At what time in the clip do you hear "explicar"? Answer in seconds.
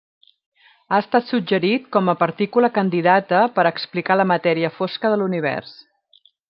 3.77-4.21